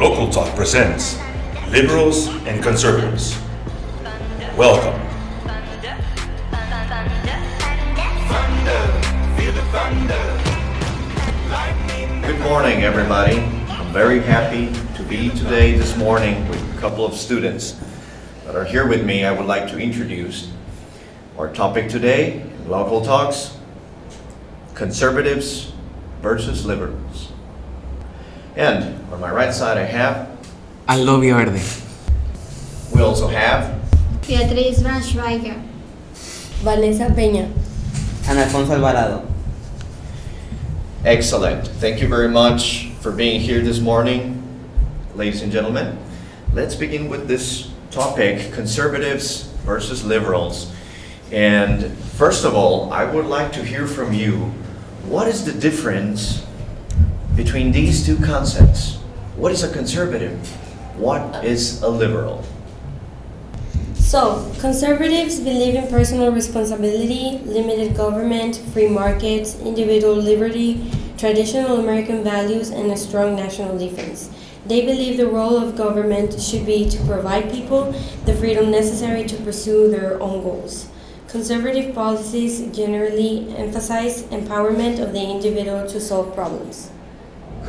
[0.00, 1.18] Local Talk presents
[1.68, 3.38] Liberals and Conservatives.
[4.56, 4.98] Welcome.
[12.22, 13.40] Good morning, everybody.
[13.68, 17.78] I'm very happy to be today this morning with a couple of students
[18.46, 19.26] that are here with me.
[19.26, 20.50] I would like to introduce
[21.36, 23.54] our topic today, Local Talks,
[24.74, 25.74] Conservatives
[26.22, 27.29] versus Liberals.
[28.60, 30.28] And on my right side I have,
[30.86, 31.62] Aldo Verde.
[32.94, 33.72] we also have,
[34.20, 35.58] Beatriz Braunschweiger.
[36.60, 37.50] Vanessa Peña.
[38.28, 39.26] Ana Alfonso Alvarado.
[41.06, 41.68] excellent.
[41.80, 44.42] Thank you very much for being here this morning,
[45.14, 45.96] ladies and gentlemen.
[46.52, 50.70] Let's begin with this topic, conservatives versus liberals.
[51.32, 54.52] And first of all, I would like to hear from you,
[55.08, 56.44] what is the difference
[57.44, 58.96] between these two concepts?
[59.36, 60.36] What is a conservative?
[60.98, 62.44] What is a liberal?
[63.94, 72.68] So, conservatives believe in personal responsibility, limited government, free markets, individual liberty, traditional American values,
[72.68, 74.28] and a strong national defense.
[74.66, 77.94] They believe the role of government should be to provide people
[78.26, 80.90] the freedom necessary to pursue their own goals.
[81.26, 86.90] Conservative policies generally emphasize empowerment of the individual to solve problems.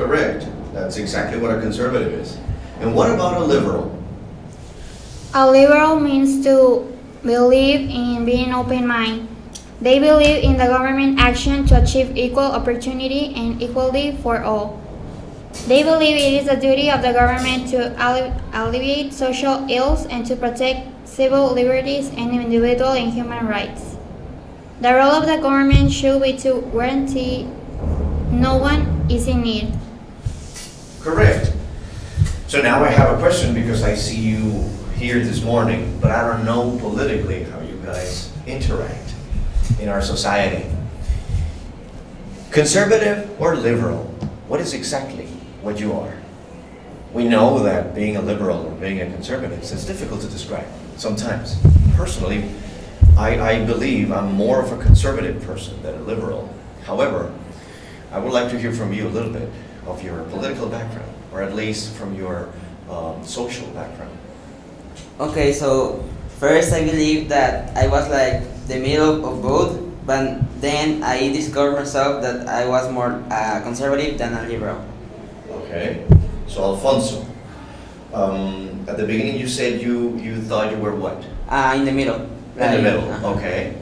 [0.02, 0.48] Correct.
[0.74, 2.36] That's exactly what a conservative is.
[2.80, 3.94] And what about a liberal?
[5.36, 6.90] A liberal means to
[7.22, 9.28] believe in being open minded.
[9.80, 14.82] They believe in the government action to achieve equal opportunity and equality for all.
[15.68, 20.26] They believe it is the duty of the government to alle- alleviate social ills and
[20.26, 23.98] to protect civil liberties and individual and human rights.
[24.82, 27.46] The role of the government should be to guarantee
[28.32, 29.74] no one is in need.
[31.02, 31.52] Correct.
[32.48, 36.28] So now I have a question because I see you here this morning, but I
[36.28, 39.16] don't know politically how you guys interact
[39.80, 40.70] in our society.
[42.52, 44.04] Conservative or liberal?
[44.48, 45.26] What is exactly
[45.64, 46.14] what you are?
[47.14, 50.68] We know that being a liberal or being a conservative is difficult to describe
[50.98, 51.58] sometimes.
[51.96, 52.48] Personally,
[53.18, 56.54] I, I believe I'm more of a conservative person than a liberal.
[56.84, 57.34] However,
[58.12, 59.50] I would like to hear from you a little bit
[59.88, 62.50] of your political background, or at least from your
[62.90, 64.16] um, social background.
[65.20, 66.04] Okay, so
[66.40, 71.76] first I believe that I was like the middle of both, but then I discovered
[71.76, 74.84] myself that I was more uh, conservative than a liberal.
[75.50, 76.06] Okay,
[76.48, 77.26] so Alfonso,
[78.14, 81.24] um, at the beginning you said you, you thought you were what?
[81.48, 82.22] Uh, in the middle.
[82.58, 83.34] In the middle, uh-huh.
[83.36, 83.78] okay.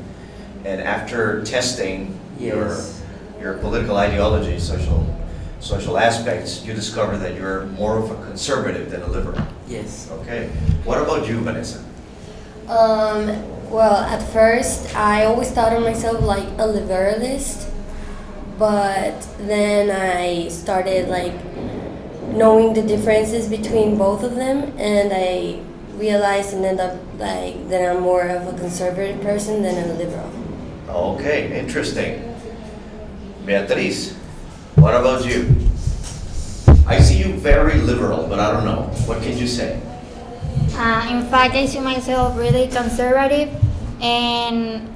[0.66, 2.78] And after testing your,
[3.40, 5.04] your political ideology, social,
[5.59, 9.42] social aspects, you discover that you're more of a conservative than a liberal.
[9.68, 10.09] Yes.
[10.12, 10.47] Okay,
[10.84, 11.84] what about you, Vanessa?
[12.68, 17.72] Um, well, at first, I always thought of myself like a liberalist,
[18.58, 21.34] but then I started like
[22.34, 25.62] knowing the differences between both of them, and I
[25.98, 30.31] realized and ended up like that I'm more of a conservative person than a liberal.
[30.88, 32.25] Okay, interesting.
[33.46, 34.16] Beatriz,
[34.75, 35.56] what about you?
[36.88, 38.90] I see you very liberal, but I don't know.
[39.06, 39.80] What can you say?
[40.74, 43.50] Uh, in fact, I see myself really conservative,
[44.02, 44.88] and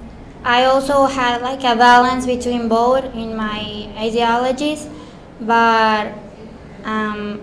[0.43, 4.87] I also had like a balance between both in my ideologies,
[5.41, 6.13] but
[6.83, 7.41] um,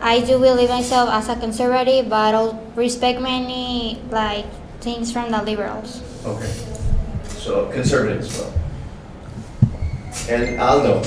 [0.00, 4.46] I do believe myself as a conservative, but I'll respect many like
[4.80, 6.02] things from the liberals.
[6.24, 6.52] Okay.
[7.38, 8.52] So conservative as well.
[10.28, 11.02] And Aldo.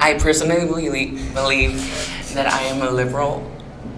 [0.00, 3.48] I personally believe, that I am a liberal,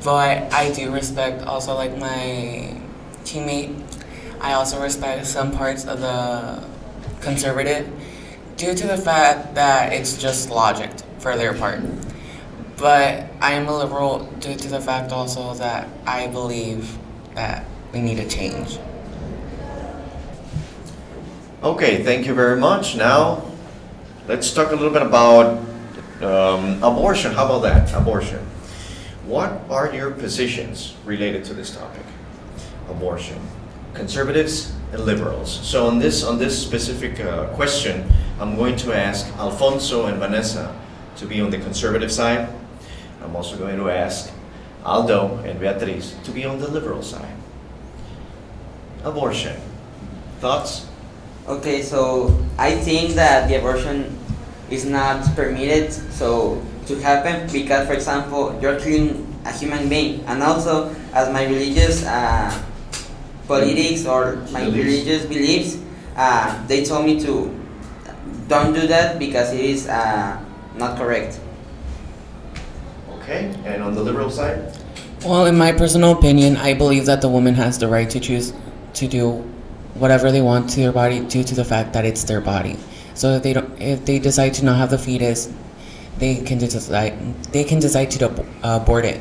[0.03, 2.75] but I do respect also like my
[3.25, 3.81] teammate.
[4.41, 6.65] I also respect some parts of the
[7.21, 7.89] conservative
[8.57, 11.81] due to the fact that it's just logic for their part.
[12.77, 16.99] But I am a liberal due to the fact also that I believe
[17.35, 18.79] that we need a change.
[21.63, 22.97] Okay, thank you very much.
[22.97, 23.45] Now,
[24.27, 25.72] let's talk a little bit about
[26.23, 27.33] um, abortion.
[27.33, 27.93] How about that?
[27.95, 28.41] Abortion.
[29.27, 32.05] What are your positions related to this topic?
[32.89, 33.41] Abortion.
[33.95, 35.51] Conservatives and liberals.
[35.67, 38.11] So on this on this specific uh, question,
[38.41, 40.75] I'm going to ask Alfonso and Vanessa
[41.17, 42.49] to be on the conservative side.
[43.23, 44.33] I'm also going to ask
[44.85, 47.37] Aldo and Beatriz to be on the liberal side.
[49.05, 49.57] Abortion.
[50.41, 50.87] Thoughts?
[51.47, 54.17] Okay, so I think that the abortion
[54.73, 60.43] is not permitted so to happen because for example you're killing a human being and
[60.43, 62.51] also as my religious uh,
[63.47, 64.85] politics or my Beliefs.
[64.87, 65.79] religious beliefs
[66.17, 67.53] uh, they told me to
[68.49, 70.39] don't do that because it is uh,
[70.77, 71.39] not correct
[73.23, 74.77] Okay, and on the liberal side?
[75.25, 78.53] Well, in my personal opinion, I believe that the woman has the right to choose
[78.95, 79.45] to do
[79.95, 82.77] whatever they want to their body due to the fact that it's their body.
[83.15, 85.53] So if they don't, if they decide to not have the fetus,
[86.19, 89.21] they can decide they can decide to abort it.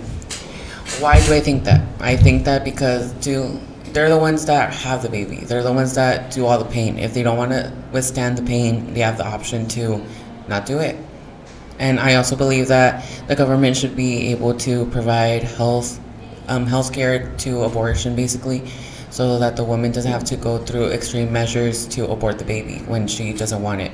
[0.99, 1.81] Why do I think that?
[1.99, 3.59] I think that because to
[3.93, 5.38] they're the ones that have the baby.
[5.38, 6.97] They're the ones that do all the pain.
[6.97, 10.01] If they don't want to withstand the pain, they have the option to
[10.47, 10.95] not do it.
[11.79, 15.99] And I also believe that the government should be able to provide health,
[16.47, 18.63] um, health care to abortion, basically,
[19.12, 22.80] so that the woman doesn't have to go through extreme measures to abort the baby
[22.88, 23.92] when she doesn't want it.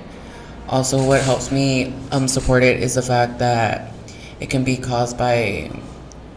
[0.70, 3.92] Also, what helps me um, support it is the fact that
[4.40, 5.72] it can be caused by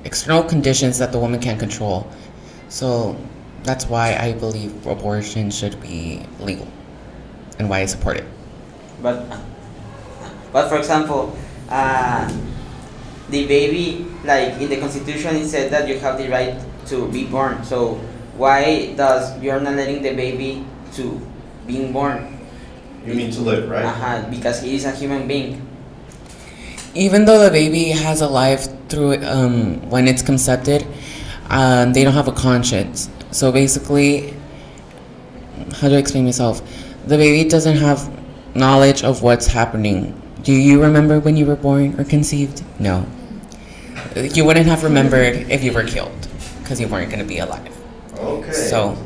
[0.05, 2.11] external conditions that the woman can't control.
[2.71, 3.21] So
[3.65, 6.67] that's why I believe abortion should be legal
[7.59, 8.25] and why I support it.
[9.03, 9.29] But,
[10.53, 11.37] but for example,
[11.69, 12.33] uh,
[13.29, 17.27] the baby, like in the constitution, it said that you have the right to be
[17.27, 17.63] born.
[17.65, 18.01] So
[18.41, 20.65] why does you're not letting the baby
[20.97, 21.21] to
[21.67, 22.41] being born?
[23.05, 23.85] You mean to live, right?
[23.85, 25.61] Uh-huh, because he is a human being.
[26.95, 30.87] Even though the baby has a life through um, when it's conceived,
[31.51, 33.11] um, they don't have a conscience.
[33.31, 34.35] So basically,
[35.77, 36.63] how do I explain myself?
[37.07, 38.09] The baby doesn't have
[38.57, 40.17] knowledge of what's happening.
[40.43, 42.65] Do you remember when you were born or conceived?
[42.81, 43.07] No.
[44.17, 46.27] You wouldn't have remembered if you were killed
[46.63, 47.80] because you weren't going to be alive.
[48.21, 48.53] Okay.
[48.53, 48.97] So,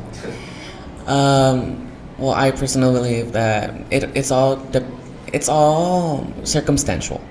[1.07, 4.85] um, well, I personally believe that it, it's all de-
[5.33, 7.21] it's all circumstantial.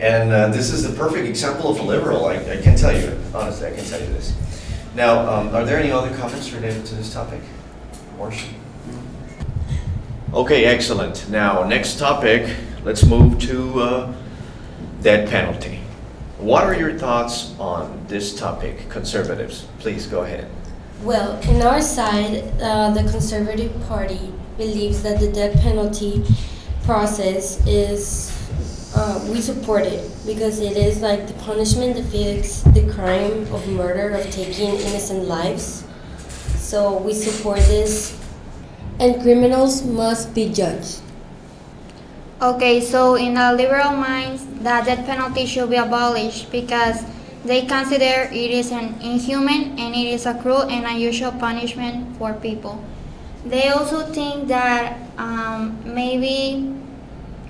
[0.00, 3.18] And uh, this is the perfect example of a liberal, I, I can tell you,
[3.34, 4.34] honestly, I can tell you this.
[4.94, 7.40] Now, um, are there any other comments related to this topic?
[8.14, 8.54] Abortion?
[10.32, 11.28] Okay, excellent.
[11.30, 12.54] Now, next topic,
[12.84, 14.14] let's move to uh,
[15.00, 15.80] death penalty.
[16.44, 19.64] What are your thoughts on this topic, conservatives?
[19.78, 20.46] Please go ahead.
[21.02, 26.22] Well, in our side, uh, the Conservative Party believes that the death penalty
[26.82, 28.28] process is,
[28.94, 33.66] uh, we support it because it is like the punishment that fits the crime of
[33.68, 35.84] murder, of taking innocent lives.
[36.56, 38.20] So we support this,
[39.00, 41.00] and criminals must be judged.
[42.42, 47.04] Okay, so in the liberal minds, the death penalty should be abolished because
[47.44, 52.32] they consider it is an inhuman and it is a cruel and unusual punishment for
[52.34, 52.82] people.
[53.44, 56.72] They also think that um, maybe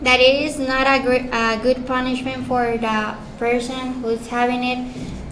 [0.02, 4.78] that it is not a, gr- a good punishment for the person who's having it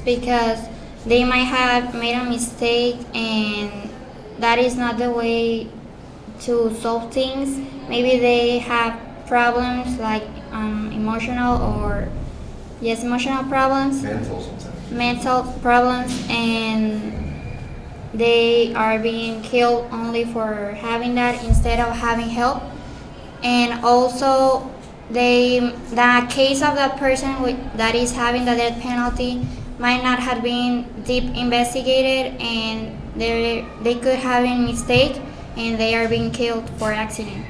[0.04, 0.60] because
[1.04, 3.90] they might have made a mistake and
[4.38, 5.66] that is not the way
[6.42, 7.58] to solve things.
[7.88, 12.08] Maybe they have problems like um, emotional or
[12.80, 14.90] yes, emotional problems, Mental sometimes.
[14.90, 17.12] mental problems, and
[18.14, 22.62] they are being killed only for having that instead of having help.
[23.42, 24.70] And also,
[25.10, 25.58] they
[25.90, 29.46] the case of that person with, that is having the death penalty
[29.78, 35.20] might not have been deep investigated, and they they could have been mistake,
[35.56, 37.44] and they are being killed for accident.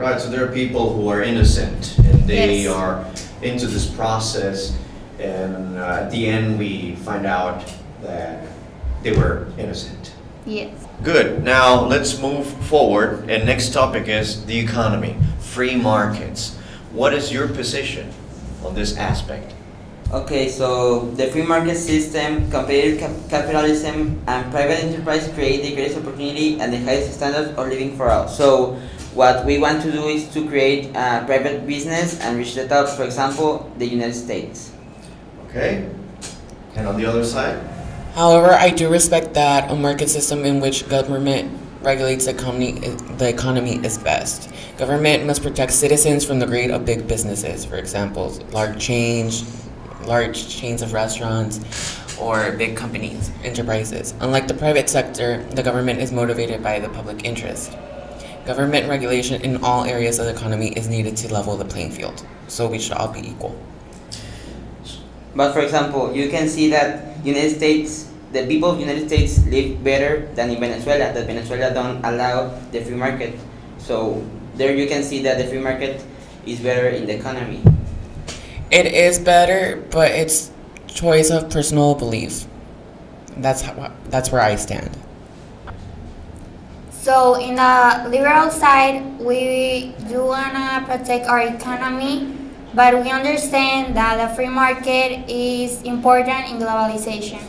[0.00, 2.72] And Right, so there are people who are innocent and they Yes.
[2.72, 3.04] are
[3.42, 4.72] into this process,
[5.18, 7.68] and uh, at the end, we find out
[8.02, 8.40] that
[9.02, 10.12] they were innocent.
[10.46, 10.70] yes.
[11.04, 11.44] Good.
[11.44, 13.28] Now let's move forward.
[13.28, 16.56] And next topic is the economy, free markets.
[16.92, 18.08] What is your position
[18.64, 19.52] on this aspect?
[20.12, 25.98] Okay, so the free market system, competitive cap- capitalism, and private enterprise create the greatest
[25.98, 28.26] opportunity and the highest standards of living for all.
[28.28, 28.76] So,
[29.14, 32.88] what we want to do is to create a private business and reach the top.
[32.88, 34.72] For example, the United States.
[35.48, 35.88] Okay.
[36.76, 37.58] And on the other side?
[38.14, 41.50] However, I do respect that a market system in which government
[41.82, 42.72] regulates the economy,
[43.18, 44.52] the economy is best.
[44.76, 49.66] Government must protect citizens from the greed of big businesses, for example, large chains,
[50.04, 51.60] large chains of restaurants,
[52.18, 54.14] or big companies, enterprises.
[54.20, 57.76] Unlike the private sector, the government is motivated by the public interest.
[58.50, 62.26] Government regulation in all areas of the economy is needed to level the playing field,
[62.48, 63.54] so we should all be equal.
[65.36, 69.84] But for example, you can see that United States, the people of United States live
[69.84, 71.14] better than in Venezuela.
[71.14, 73.38] That Venezuela don't allow the free market.
[73.78, 74.26] So
[74.56, 76.02] there you can see that the free market
[76.44, 77.62] is better in the economy.
[78.72, 80.50] It is better, but it's
[80.88, 82.46] choice of personal belief.
[83.36, 84.90] That's how, that's where I stand.
[87.00, 92.36] So in the liberal side, we do wanna protect our economy,
[92.74, 97.40] but we understand that the free market is important in globalization.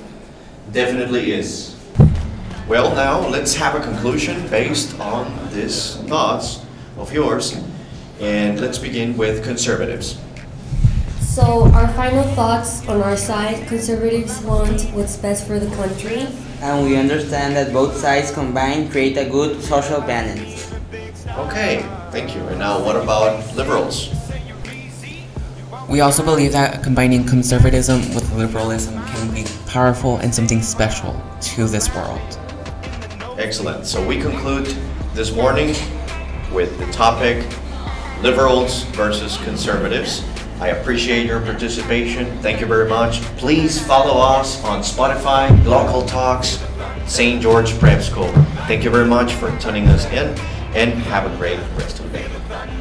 [0.72, 1.76] Definitely is.
[2.70, 6.64] Well, now let's have a conclusion based on these thoughts
[6.98, 7.60] of yours,
[8.22, 10.16] and let's begin with conservatives.
[11.20, 16.28] So, our final thoughts on our side conservatives want what's best for the country.
[16.62, 20.72] And we understand that both sides combined create a good social balance.
[21.30, 22.42] Okay, thank you.
[22.50, 24.14] And now, what about liberals?
[25.90, 31.66] We also believe that combining conservatism with liberalism can be powerful and something special to
[31.66, 32.22] this world.
[33.40, 33.88] Excellent.
[33.88, 34.68] So, we conclude
[35.16, 35.70] this morning
[36.54, 37.44] with the topic
[38.22, 40.24] liberals versus conservatives.
[40.60, 42.38] I appreciate your participation.
[42.44, 43.22] Thank you very much.
[43.42, 46.64] Please follow us on Spotify, Local Talks,
[47.08, 47.42] St.
[47.42, 48.32] George Prep School.
[48.68, 50.28] Thank you very much for tuning us in
[50.76, 52.81] and have a great rest of the day.